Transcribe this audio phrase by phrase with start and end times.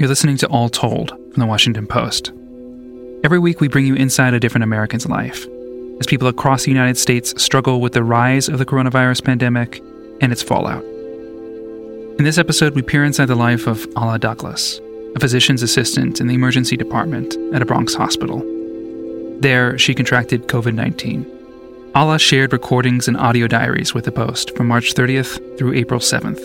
[0.00, 2.32] You're listening to All Told from the Washington Post.
[3.22, 5.46] Every week, we bring you inside a different American's life
[6.00, 9.82] as people across the United States struggle with the rise of the coronavirus pandemic
[10.22, 10.82] and its fallout.
[12.18, 14.80] In this episode, we peer inside the life of Ala Douglas,
[15.16, 18.42] a physician's assistant in the emergency department at a Bronx hospital.
[19.40, 21.90] There, she contracted COVID 19.
[21.94, 26.40] Ala shared recordings and audio diaries with the Post from March 30th through April 7th.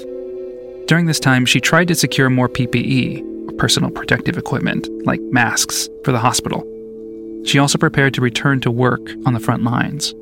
[0.87, 6.11] During this time, she tried to secure more PPE, personal protective equipment, like masks, for
[6.11, 6.63] the hospital.
[7.45, 10.13] She also prepared to return to work on the front lines.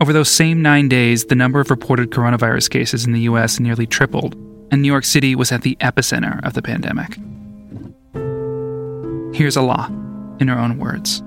[0.00, 3.86] Over those same nine days, the number of reported coronavirus cases in the US nearly
[3.86, 4.34] tripled,
[4.70, 7.16] and New York City was at the epicenter of the pandemic.
[9.34, 9.86] Here's Alla,
[10.40, 11.22] in her own words.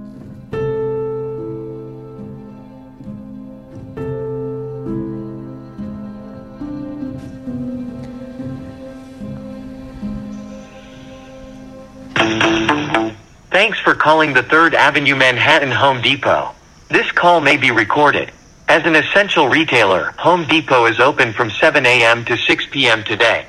[13.61, 16.55] Thanks for calling the 3rd Avenue Manhattan Home Depot.
[16.89, 18.31] This call may be recorded.
[18.67, 22.25] As an essential retailer, Home Depot is open from 7 a.m.
[22.25, 23.03] to 6 p.m.
[23.03, 23.45] today.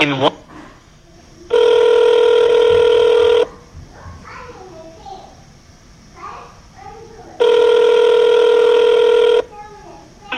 [0.00, 0.34] In one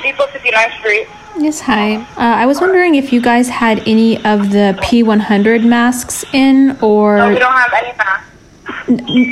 [0.03, 1.09] Depot 59th Street.
[1.39, 1.95] Yes, hi.
[1.97, 7.17] Uh, I was wondering if you guys had any of the P100 masks in, or
[7.17, 8.30] No, we don't have any masks.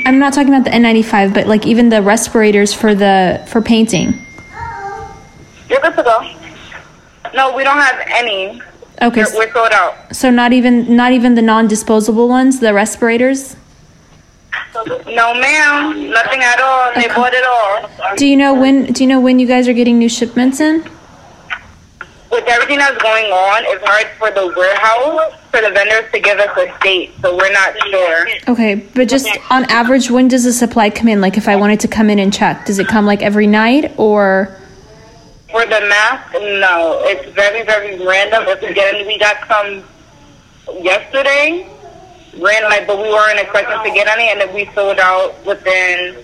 [0.07, 4.15] I'm not talking about the N95, but like even the respirators for the for painting.
[5.69, 6.35] You're good to go.
[7.35, 8.61] No, we don't have any.
[9.01, 10.15] Okay, We're, we're sold out.
[10.15, 13.57] so not even not even the non-disposable ones, the respirators.
[15.07, 16.11] No, ma'am.
[16.11, 16.93] Nothing at all.
[16.95, 18.17] They bought it all.
[18.17, 18.93] Do you know when?
[18.93, 20.89] Do you know when you guys are getting new shipments in?
[22.31, 26.39] With everything that's going on, it's hard for the warehouse, for the vendors to give
[26.39, 28.29] us a date, so we're not sure.
[28.49, 31.23] Okay, but just on average, when does the supply come in?
[31.23, 33.95] Like if I wanted to come in and check, does it come like every night
[33.97, 34.55] or?
[35.51, 37.01] For the mask, no.
[37.05, 38.45] It's very, very random.
[38.75, 39.83] Get any, we got some
[40.85, 41.67] yesterday,
[42.37, 46.23] random, like, but we weren't expecting to get any, and then we sold out within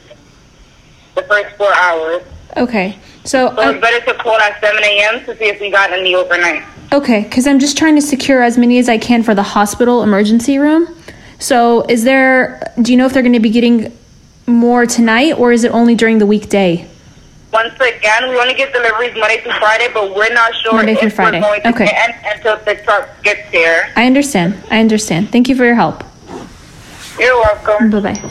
[1.14, 2.22] the first four hours.
[2.58, 5.24] Okay, so So it's better to call at 7 a.m.
[5.24, 6.62] to see if we got any overnight.
[6.92, 10.02] Okay, because I'm just trying to secure as many as I can for the hospital
[10.02, 10.86] emergency room.
[11.40, 13.96] So, is there, do you know if they're going to be getting
[14.46, 16.88] more tonight or is it only during the weekday?
[17.52, 21.00] Once again, we only get deliveries Monday through Friday, but we're not sure Monday if
[21.00, 21.38] through Friday.
[21.40, 21.88] we're going to Okay.
[22.32, 23.90] until the truck gets here.
[23.96, 24.56] I understand.
[24.70, 25.30] I understand.
[25.30, 26.02] Thank you for your help.
[27.18, 27.90] You're welcome.
[27.90, 28.30] Bye bye.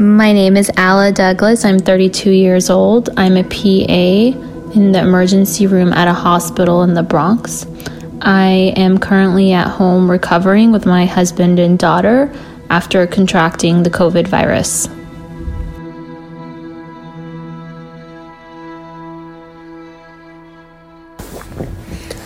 [0.00, 1.64] My name is Alla Douglas.
[1.64, 3.10] I'm 32 years old.
[3.16, 7.66] I'm a PA in the emergency room at a hospital in the Bronx.
[8.20, 12.32] I am currently at home recovering with my husband and daughter
[12.70, 14.88] after contracting the COVID virus.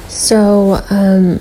[0.09, 1.41] So, um,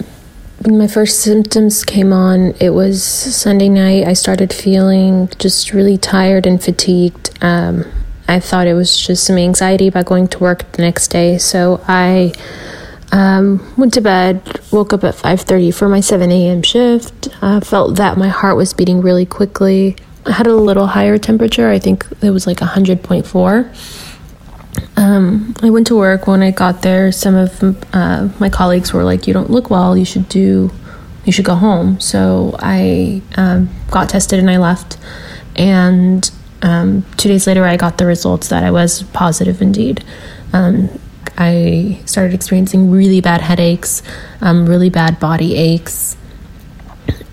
[0.63, 4.05] when my first symptoms came on, it was Sunday night.
[4.05, 7.31] I started feeling just really tired and fatigued.
[7.41, 7.85] Um,
[8.27, 11.83] I thought it was just some anxiety about going to work the next day, so
[11.87, 12.33] I
[13.11, 14.59] um, went to bed.
[14.71, 16.61] Woke up at five thirty for my seven a.m.
[16.61, 17.29] shift.
[17.41, 19.97] I felt that my heart was beating really quickly.
[20.25, 21.69] I had a little higher temperature.
[21.69, 23.71] I think it was like hundred point four.
[24.97, 26.27] Um, I went to work.
[26.27, 29.97] When I got there, some of uh, my colleagues were like, "You don't look well.
[29.97, 30.71] You should do.
[31.25, 34.97] You should go home." So I um, got tested and I left.
[35.55, 36.29] And
[36.61, 40.03] um, two days later, I got the results that I was positive indeed.
[40.53, 40.89] Um,
[41.37, 44.03] I started experiencing really bad headaches,
[44.41, 46.15] um, really bad body aches,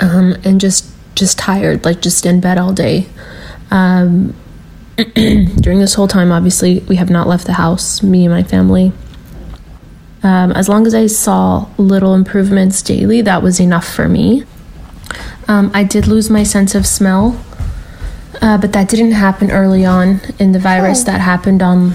[0.01, 3.07] um, and just just tired, like just in bed all day.
[3.71, 4.35] Um,
[5.15, 8.93] during this whole time, obviously, we have not left the house, me and my family.
[10.25, 14.43] Um, as long as I saw little improvements daily, that was enough for me.
[15.47, 17.41] Um, I did lose my sense of smell,
[18.43, 21.05] uh, but that didn't happen early on in the virus.
[21.05, 21.93] That happened on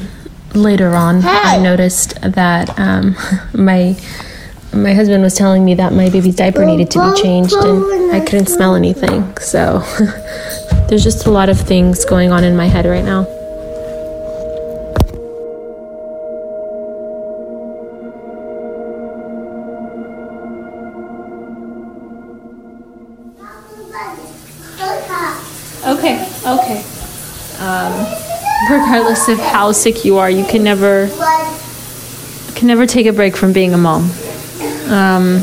[0.54, 1.22] later on.
[1.26, 3.18] I noticed that um,
[3.54, 3.98] my
[4.72, 8.22] my husband was telling me that my baby's diaper needed to be changed, and I
[8.22, 9.38] couldn't smell anything.
[9.38, 9.84] So
[10.88, 13.28] there's just a lot of things going on in my head right now.
[25.86, 26.84] Okay, okay.
[27.60, 28.08] Um,
[28.70, 31.10] regardless of how sick you are, you can never
[32.56, 34.04] can never take a break from being a mom.
[34.88, 35.42] Um,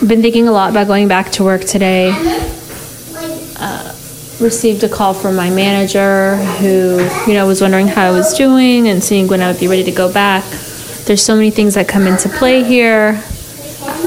[0.00, 2.12] I've been thinking a lot about going back to work today.
[4.38, 8.86] Received a call from my manager who, you know, was wondering how I was doing
[8.88, 10.44] and seeing when I would be ready to go back.
[11.06, 13.24] There's so many things that come into play here.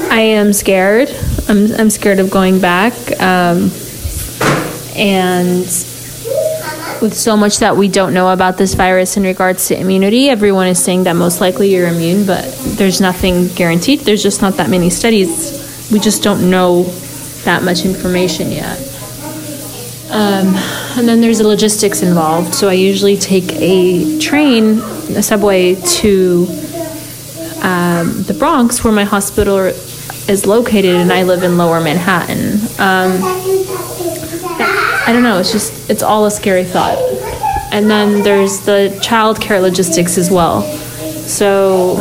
[0.08, 1.10] I am scared.
[1.48, 2.92] I'm, I'm scared of going back.
[3.20, 3.72] Um,
[4.94, 5.64] and
[7.02, 10.68] with so much that we don't know about this virus in regards to immunity, everyone
[10.68, 12.44] is saying that most likely you're immune, but
[12.76, 14.00] there's nothing guaranteed.
[14.00, 15.88] There's just not that many studies.
[15.90, 16.84] We just don't know
[17.44, 18.89] that much information yet.
[20.10, 20.54] Um,
[20.98, 22.54] and then there's the logistics involved.
[22.54, 24.80] So I usually take a train,
[25.16, 26.46] a subway to
[27.62, 29.58] um, the Bronx, where my hospital
[30.28, 32.54] is located, and I live in Lower Manhattan.
[32.80, 33.20] Um,
[35.06, 35.38] I don't know.
[35.38, 36.98] It's just it's all a scary thought.
[37.72, 40.62] And then there's the childcare logistics as well.
[41.26, 41.96] So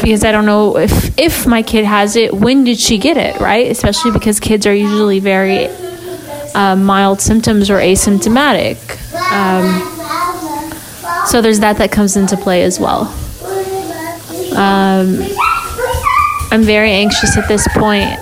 [0.00, 3.40] because I don't know if if my kid has it, when did she get it,
[3.40, 3.70] right?
[3.70, 5.68] Especially because kids are usually very
[6.54, 8.78] uh, mild symptoms or asymptomatic.
[9.32, 13.02] Um, so there's that that comes into play as well.
[14.56, 15.20] Um,
[16.50, 18.18] I'm very anxious at this point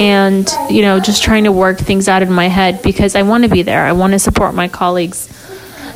[0.00, 3.44] and you know just trying to work things out in my head because I want
[3.44, 3.84] to be there.
[3.84, 5.28] I want to support my colleagues.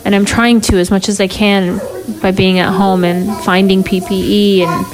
[0.04, 1.80] And I'm trying to as much as I can
[2.20, 4.86] by being at home and finding PPE and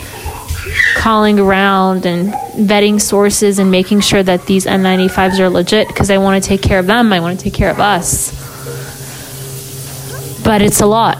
[0.97, 2.33] calling around and
[2.69, 6.63] vetting sources and making sure that these N95s are legit because I want to take
[6.63, 7.13] care of them.
[7.13, 8.33] I want to take care of us.
[10.45, 11.19] But it's a lot.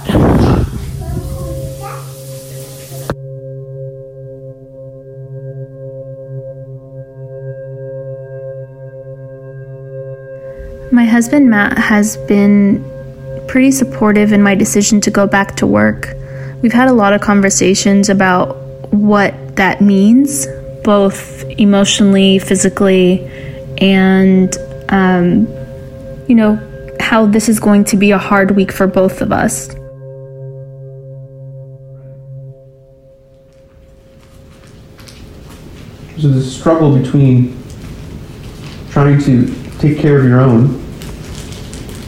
[10.93, 12.85] My husband Matt has been
[13.47, 16.15] pretty supportive in my decision to go back to work.
[16.63, 18.60] We've had a lot of conversations about
[18.91, 20.47] what that means,
[20.85, 23.25] both emotionally, physically,
[23.79, 24.57] and,
[24.89, 25.47] um,
[26.29, 26.59] you know,
[27.01, 29.69] how this is going to be a hard week for both of us.
[36.17, 37.57] There's a struggle between
[38.91, 39.47] trying to
[39.79, 40.69] take care of your own,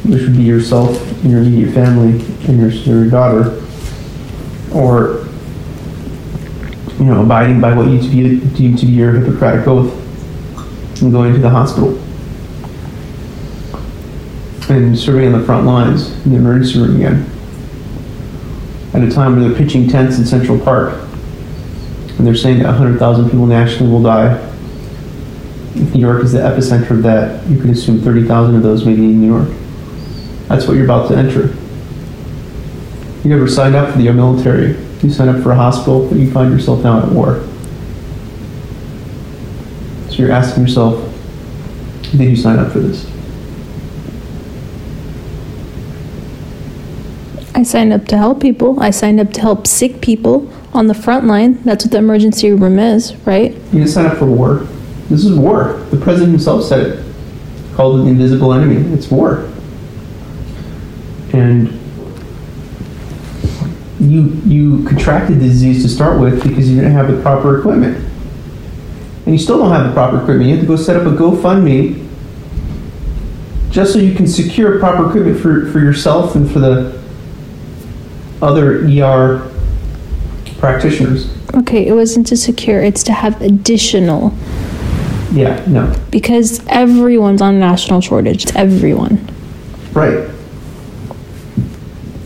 [0.05, 3.63] which would be yourself and your immediate family and your, your daughter,
[4.75, 5.27] or
[7.03, 9.93] you know, abiding by what you deemed to be your Hippocratic oath
[11.03, 12.01] and going to the hospital
[14.71, 17.29] and serving on the front lines in the emergency room again
[18.95, 20.95] at a time where they're pitching tents in Central Park
[22.19, 24.35] and they're saying that 100,000 people nationally will die.
[25.75, 28.95] If New York is the epicenter of that, you can assume 30,000 of those may
[28.95, 29.49] be in New York.
[30.47, 31.53] That's what you're about to enter.
[33.25, 34.77] You never signed up for the military.
[35.03, 37.43] You sign up for a hospital, but you find yourself now at war.
[40.09, 41.13] So you're asking yourself,
[42.13, 43.11] did you sign up for this?
[47.55, 48.81] I signed up to help people.
[48.81, 51.63] I signed up to help sick people on the front line.
[51.65, 53.53] That's what the emergency room is, right?
[53.53, 54.67] You didn't sign up for war.
[55.09, 55.75] This is war.
[55.91, 57.05] The president himself said it.
[57.75, 58.77] Called it the invisible enemy.
[58.95, 59.51] It's war.
[61.33, 61.79] And
[64.01, 67.97] you you contracted the disease to start with because you didn't have the proper equipment.
[69.25, 70.49] And you still don't have the proper equipment.
[70.49, 72.09] You have to go set up a GoFundMe
[73.71, 77.01] just so you can secure proper equipment for, for yourself and for the
[78.43, 79.51] other ER
[80.59, 81.33] practitioners.
[81.55, 84.35] Okay, it wasn't to secure, it's to have additional.
[85.33, 85.95] Yeah, no.
[86.11, 88.45] Because everyone's on national shortage.
[88.45, 89.29] It's everyone.
[89.93, 90.29] Right.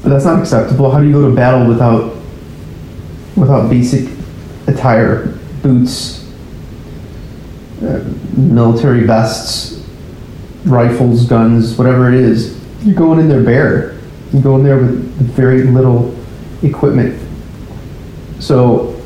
[0.06, 0.88] But that's not acceptable.
[0.92, 2.14] How do you go to battle without
[3.34, 4.08] without basic
[4.68, 6.24] attire, boots,
[7.82, 9.84] uh, military vests,
[10.64, 12.56] rifles, guns, whatever it is?
[12.84, 13.98] You're going in there bare.
[14.32, 16.16] You go in there with very little
[16.62, 17.20] equipment.
[18.38, 19.02] So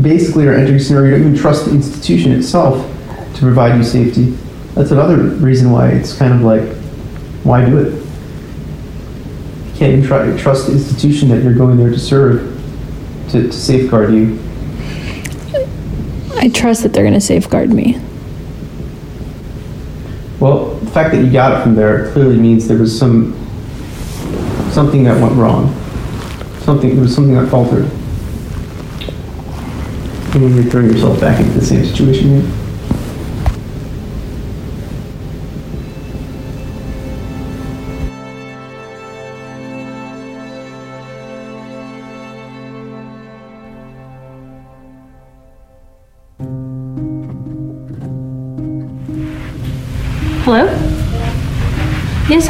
[0.00, 2.76] basically, our entry scenario, you don't even trust the institution itself
[3.34, 4.36] to provide you safety.
[4.76, 6.76] That's another reason why it's kind of like,
[7.42, 8.03] why do it?
[9.84, 12.40] You can't try, trust the institution that you're going there to serve
[13.28, 14.38] to, to safeguard you.
[16.36, 18.00] I trust that they're going to safeguard me.
[20.40, 23.34] Well, the fact that you got it from there clearly means there was some
[24.72, 25.74] something that went wrong.
[26.60, 27.84] Something there was something that faltered.
[30.32, 32.63] And then you're throwing yourself back into the same situation here.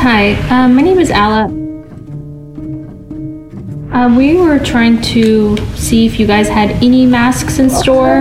[0.05, 0.35] Hi.
[0.51, 1.45] Um, my name is Ala.
[3.91, 8.19] Uh, we were trying to see if you guys had any masks in store.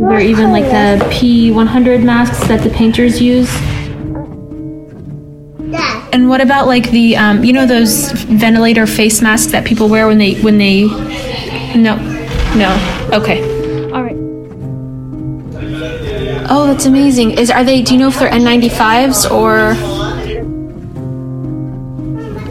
[0.00, 3.54] Or even like the P100 masks that the painters use.
[6.14, 10.06] And what about like the, um, you know, those ventilator face masks that people wear
[10.06, 10.86] when they, when they,
[11.76, 11.96] no,
[12.56, 13.42] no, okay.
[13.92, 14.16] All right.
[16.48, 17.32] Oh, that's amazing.
[17.32, 17.82] Is are they?
[17.82, 19.91] Do you know if they're N95s or?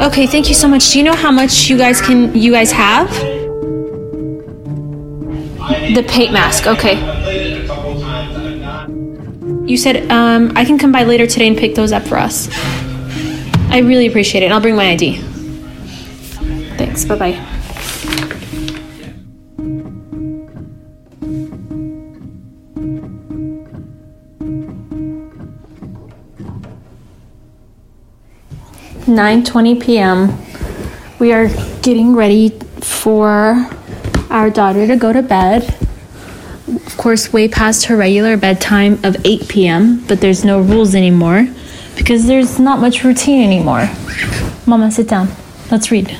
[0.02, 0.92] Okay, thank you so much.
[0.92, 3.08] Do you know how much you guys can you guys have?
[5.94, 6.66] The paint mask.
[6.66, 6.96] Okay.
[9.68, 12.50] You said um, I can come by later today and pick those up for us.
[13.70, 14.52] I really appreciate it.
[14.52, 15.18] I'll bring my ID.
[16.78, 17.06] Thanks.
[17.06, 17.48] Bye bye.
[29.12, 30.38] Nine twenty p.m.
[31.20, 31.50] We are
[31.82, 33.68] getting ready for
[34.30, 35.64] our daughter to go to bed.
[36.66, 41.46] Of course, way past her regular bedtime of 8 p.m., but there's no rules anymore
[41.98, 43.90] because there's not much routine anymore.
[44.66, 45.28] Mama, sit down.
[45.70, 46.18] Let's read.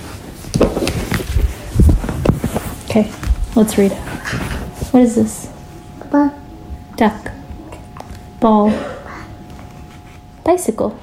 [2.90, 3.10] Okay,
[3.56, 3.94] let's read.
[4.92, 5.50] What is this?
[6.98, 7.32] Duck.
[8.42, 8.74] Ball.
[10.44, 11.00] Bicycle.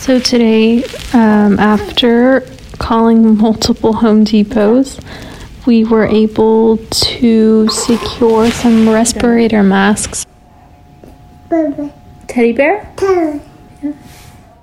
[0.00, 2.40] So today, um, after
[2.78, 4.98] calling multiple Home Depots,
[5.66, 10.24] we were able to secure some respirator masks.
[12.28, 12.90] Teddy bear?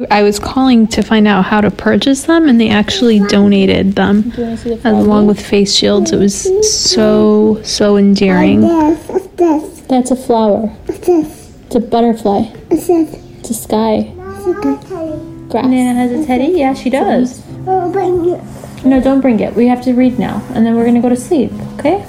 [0.09, 4.33] I was calling to find out how to purchase them, and they actually donated them
[4.83, 6.11] along with face shields.
[6.11, 8.63] It was so, so endearing.
[8.63, 9.81] Yes.
[9.87, 10.75] That's a flower.
[10.87, 12.51] It's a butterfly.
[12.71, 14.15] It's a sky.
[15.49, 15.65] Grass.
[15.65, 16.53] Nana has a teddy?
[16.57, 17.41] Yeah, she does.
[17.65, 17.89] Oh,
[18.85, 19.55] no, don't bring it.
[19.55, 22.05] We have to read now, and then we're gonna go to sleep, okay?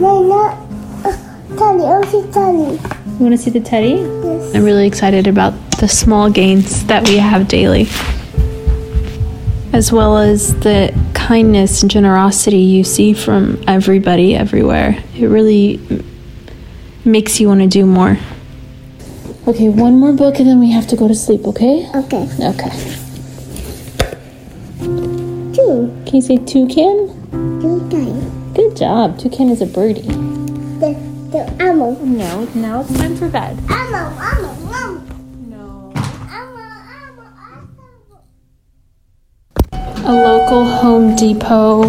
[0.00, 0.56] Nana,
[1.04, 1.16] uh,
[1.56, 2.78] teddy, I want to see teddy.
[3.18, 3.88] You wanna see the teddy?
[3.88, 4.54] Yes.
[4.54, 7.88] I'm really excited about the small gains that we have daily,
[9.72, 15.02] as well as the kindness and generosity you see from everybody everywhere.
[15.16, 15.80] It really
[17.04, 18.18] makes you want to do more.
[19.48, 21.88] Okay, one more book and then we have to go to sleep, okay?
[21.94, 22.28] Okay.
[22.42, 22.70] Okay.
[25.54, 25.94] Two.
[26.04, 27.06] Can you say toucan?
[27.62, 28.56] Two times.
[28.56, 29.20] Good job.
[29.20, 30.02] Toucan is a birdie.
[30.82, 30.98] The
[31.30, 31.92] the ammo.
[31.92, 33.56] No, now it's time for bed.
[33.68, 34.10] Ammo.
[34.18, 34.50] Ammo.
[34.74, 35.00] Ammo.
[35.46, 35.92] No.
[36.26, 36.66] Ammo.
[36.98, 37.24] Ammo.
[39.70, 40.10] Ammo.
[40.10, 41.84] A local Home Depot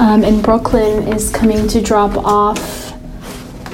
[0.00, 2.81] um, in Brooklyn is coming to drop off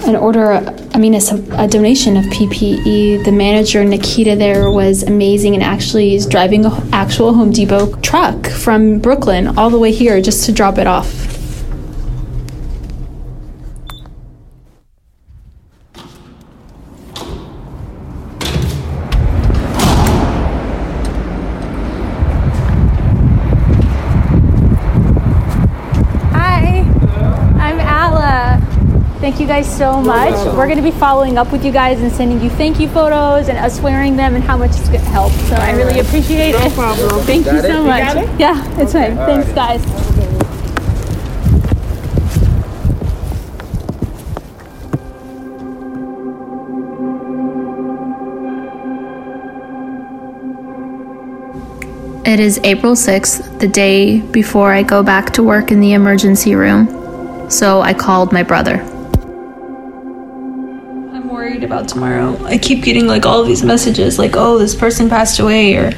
[0.08, 0.52] an order,
[0.94, 1.20] I mean, a,
[1.52, 3.24] a donation of PPE.
[3.24, 8.46] The manager, Nikita, there was amazing and actually is driving an actual Home Depot truck
[8.46, 11.26] from Brooklyn all the way here just to drop it off.
[26.32, 26.80] Hi,
[27.58, 28.68] I'm Ala.
[29.20, 30.34] Thank you guys so much.
[30.54, 33.48] We're going to be following up with you guys and sending you thank you photos
[33.48, 35.32] and us wearing them and how much it's going to help.
[35.32, 36.60] So I really appreciate it.
[36.60, 37.20] No problem.
[37.24, 38.14] Thank you so much.
[38.38, 39.16] Yeah, it's fine.
[39.16, 39.82] Thanks, guys.
[52.26, 56.54] It is April 6th, the day before I go back to work in the emergency
[56.54, 57.50] room.
[57.50, 58.84] So I called my brother.
[61.68, 62.34] About tomorrow.
[62.44, 65.92] I keep getting like all these messages like, oh, this person passed away, or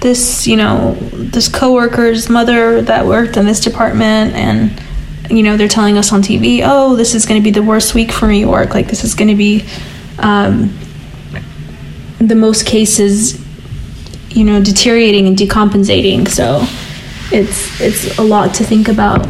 [0.00, 4.78] this, you know, this coworker's mother that worked in this department, and,
[5.30, 7.94] you know, they're telling us on TV, oh, this is going to be the worst
[7.94, 8.74] week for New York.
[8.74, 9.64] Like, this is going to be
[10.18, 10.76] um,
[12.18, 13.42] the most cases,
[14.28, 16.28] you know, deteriorating and decompensating.
[16.28, 16.60] So
[17.34, 19.26] it's it's a lot to think about,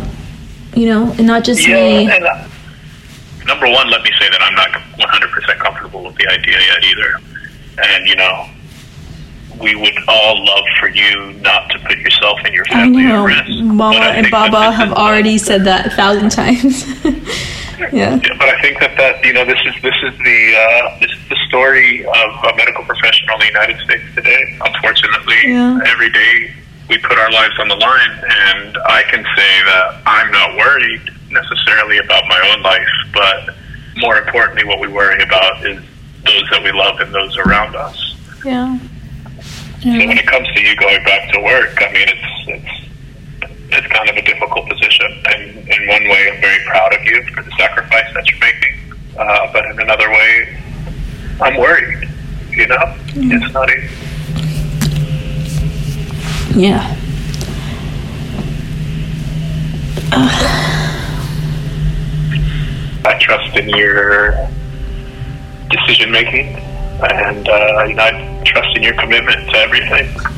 [0.74, 2.10] you know, and not just Yeah, me.
[2.10, 2.24] and
[3.46, 7.20] number one, let me say that I'm not 100% comfortable with the idea yet either.
[7.82, 8.46] And, you know,
[9.60, 13.08] we would all love for you not to put yourself and your I family at
[13.08, 13.24] know.
[13.24, 13.48] risk.
[13.64, 16.84] Mama I and Baba have already said that a thousand times.
[17.04, 17.88] yeah.
[17.92, 21.10] Yeah, but I think that that you know this is this is the uh, this
[21.10, 24.58] is the story of a medical professional in the United States today.
[24.64, 25.80] Unfortunately, Yeah.
[25.86, 26.52] every day
[26.88, 31.10] we put our lives on the line, and I can say that I'm not worried
[31.42, 33.54] necessarily about my own life, but
[33.96, 35.82] more importantly, what we worry about is
[36.24, 38.16] those that we love and those around us.
[38.44, 38.78] Yeah.
[39.82, 42.74] So when it comes to you going back to work, I mean, it's it's
[43.70, 45.06] it's kind of a difficult position.
[45.26, 48.74] And in one way, I'm very proud of you for the sacrifice that you're making.
[49.18, 50.62] Uh, but in another way,
[51.40, 52.08] I'm worried.
[52.50, 53.90] You know, it's not easy.
[56.58, 56.96] Yeah.
[63.06, 64.32] I trust in your
[65.70, 70.35] decision making, and uh, I trust in your commitment to everything.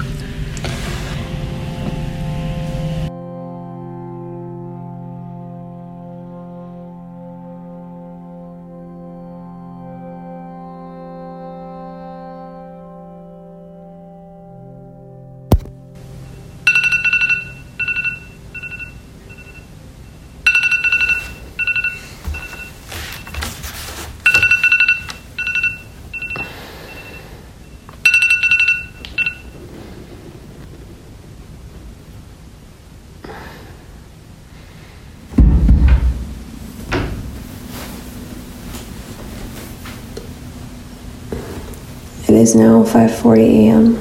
[42.29, 43.99] It is now 5:40 a.m.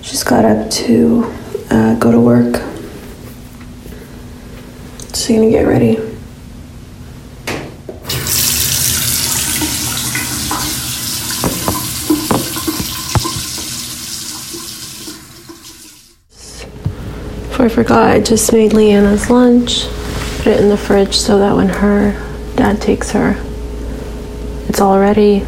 [0.00, 1.34] Just got up to
[1.70, 2.52] uh, go to work.
[5.08, 5.98] Just gonna get ready.
[17.60, 19.88] I forgot, I just made Leanna's lunch.
[20.38, 22.12] Put it in the fridge so that when her
[22.56, 23.34] dad takes her,
[24.68, 25.44] it's already.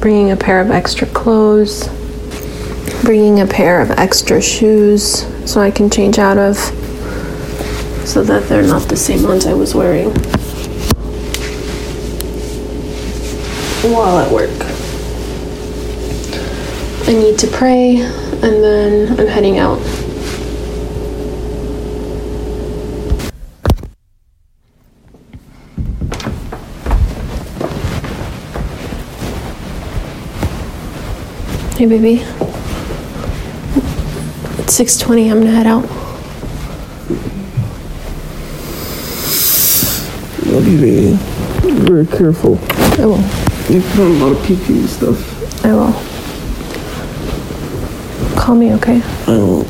[0.00, 1.88] Bringing a pair of extra clothes.
[3.02, 6.56] Bringing a pair of extra shoes so I can change out of.
[8.06, 10.12] So that they're not the same ones I was wearing
[13.88, 14.50] while at work.
[17.08, 20.01] I need to pray and then I'm heading out.
[31.82, 32.22] Hey baby.
[34.60, 35.32] It's 6:20.
[35.32, 35.82] I'm to head out.
[40.46, 41.18] Love you, baby.
[41.60, 42.56] Be very careful.
[43.02, 43.18] I will.
[43.68, 45.64] You put on a lot of PP and stuff.
[45.64, 45.92] I will.
[48.36, 49.02] Call me, okay?
[49.26, 49.66] I will.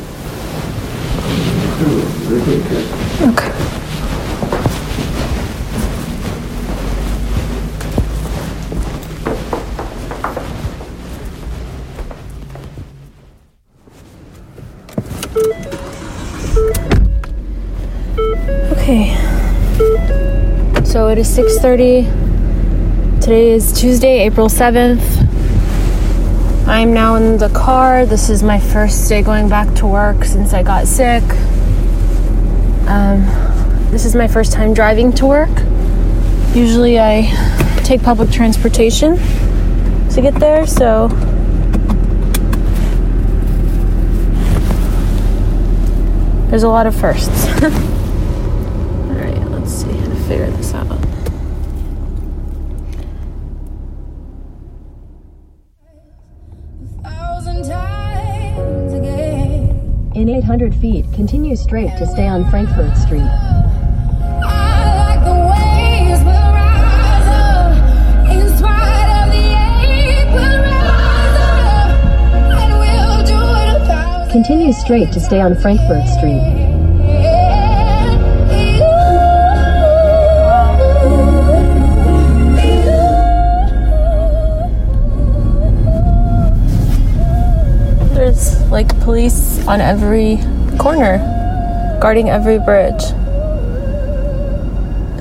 [21.33, 22.05] 6:30.
[23.19, 25.01] Today is Tuesday, April 7th.
[26.67, 28.05] I'm now in the car.
[28.05, 31.23] This is my first day going back to work since I got sick.
[32.87, 33.25] Um,
[33.89, 35.49] this is my first time driving to work.
[36.53, 37.23] Usually I
[37.83, 39.17] take public transportation
[40.11, 41.07] to get there, so
[46.51, 47.47] there's a lot of firsts.
[47.63, 47.69] All
[49.17, 51.12] right, let's see how to figure this out.
[60.23, 63.27] In 800 feet, continue straight to stay on Frankfort Street.
[74.31, 76.39] Continue straight to stay on Frankfort Street.
[88.15, 90.37] There's like police on every
[90.77, 91.19] corner,
[92.01, 93.01] guarding every bridge.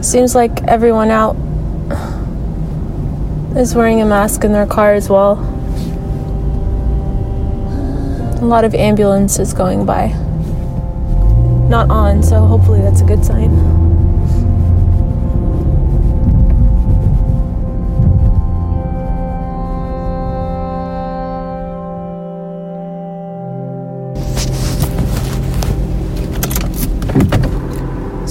[0.04, 1.36] Seems like everyone out
[3.56, 5.38] is wearing a mask in their car as well.
[8.40, 10.08] A lot of ambulances going by.
[11.68, 13.91] Not on, so hopefully that's a good sign.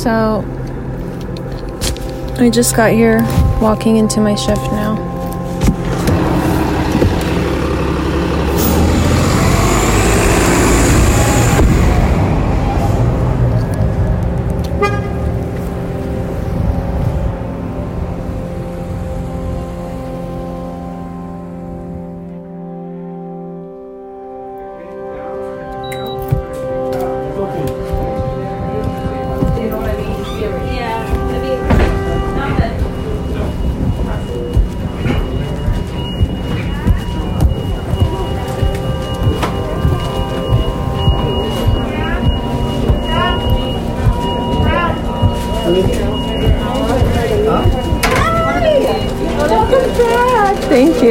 [0.01, 0.43] So
[2.39, 3.19] I just got here
[3.61, 5.10] walking into my shift now.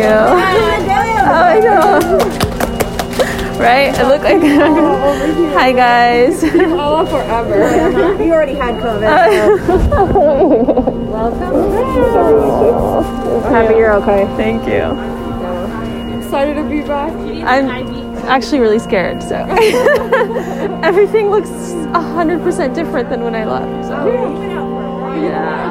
[0.01, 0.11] You.
[1.33, 2.51] Oh, my god.
[3.61, 3.95] Right?
[3.95, 4.41] I look like.
[4.43, 6.43] Oh, Hi, guys.
[6.43, 7.59] Oh, forever.
[8.25, 9.03] you already had COVID.
[11.11, 11.55] Welcome.
[13.45, 14.25] I'm happy you're okay.
[14.37, 14.97] Thank you.
[16.19, 17.13] Excited to be back.
[17.47, 17.69] I'm
[18.27, 19.37] actually really scared, so.
[20.83, 23.89] Everything looks 100% different than when I left.
[23.89, 23.95] So.
[23.95, 25.69] Oh, yeah.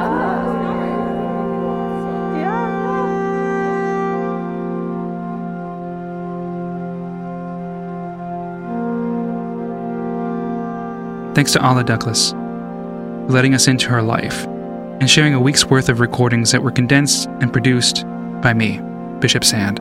[11.40, 15.88] Thanks to Ala Douglas for letting us into her life and sharing a week's worth
[15.88, 18.04] of recordings that were condensed and produced
[18.42, 18.78] by me,
[19.20, 19.80] Bishop Sand.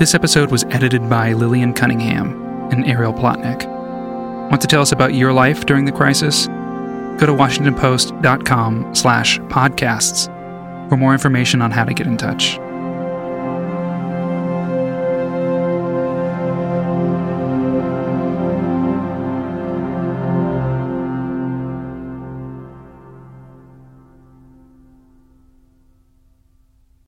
[0.00, 3.64] This episode was edited by Lillian Cunningham and Ariel Plotnick.
[4.50, 6.48] Want to tell us about your life during the crisis?
[6.48, 10.26] Go to washingtonpost.com slash podcasts
[10.88, 12.59] for more information on how to get in touch.